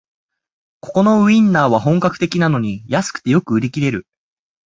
[0.79, 4.07] ここのウインナーは本格的なのに安くてよく売り切れる